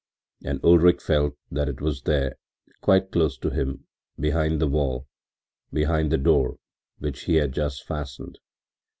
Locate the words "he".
7.25-7.35